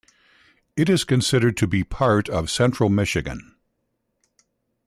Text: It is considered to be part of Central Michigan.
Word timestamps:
It 0.75 0.89
is 0.89 1.03
considered 1.03 1.55
to 1.57 1.67
be 1.67 1.83
part 1.83 2.27
of 2.27 2.49
Central 2.49 2.89
Michigan. 2.89 3.53